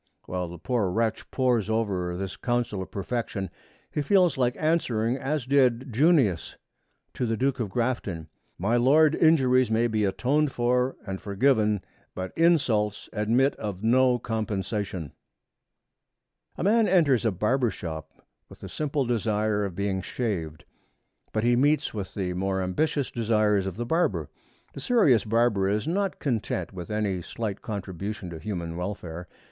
While 0.25 0.47
the 0.47 0.57
poor 0.57 0.89
wretch 0.89 1.29
pores 1.29 1.69
over 1.69 2.17
this 2.17 2.35
counsel 2.35 2.81
of 2.81 2.89
perfection, 2.89 3.51
he 3.91 4.01
feels 4.01 4.35
like 4.35 4.55
answering 4.57 5.15
as 5.17 5.45
did 5.45 5.93
Junius 5.93 6.57
to 7.13 7.27
the 7.27 7.37
Duke 7.37 7.59
of 7.59 7.69
Grafton, 7.69 8.27
'My 8.57 8.77
Lord, 8.77 9.13
injuries 9.13 9.69
may 9.69 9.85
be 9.85 10.03
atoned 10.03 10.51
for 10.51 10.95
and 11.05 11.21
forgiven, 11.21 11.81
but 12.15 12.35
insults 12.35 13.09
admit 13.13 13.55
of 13.57 13.83
no 13.83 14.17
compensation.' 14.17 15.11
A 16.57 16.63
man 16.63 16.87
enters 16.87 17.23
a 17.23 17.29
barber's 17.31 17.75
shop 17.75 18.23
with 18.49 18.61
the 18.61 18.69
simple 18.69 19.05
desire 19.05 19.63
of 19.63 19.75
being 19.75 20.01
shaved. 20.01 20.65
But 21.31 21.43
he 21.43 21.55
meets 21.55 21.93
with 21.93 22.15
the 22.15 22.33
more 22.33 22.63
ambitious 22.63 23.11
desires 23.11 23.67
of 23.67 23.75
the 23.75 23.85
barber. 23.85 24.31
The 24.73 24.79
serious 24.79 25.25
barber 25.25 25.69
is 25.69 25.87
not 25.87 26.17
content 26.17 26.73
with 26.73 26.89
any 26.89 27.21
slight 27.21 27.61
contribution 27.61 28.31
to 28.31 28.39
human 28.39 28.75
welfare. 28.75 29.27